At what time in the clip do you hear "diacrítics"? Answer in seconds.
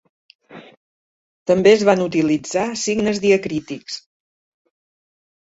3.27-4.01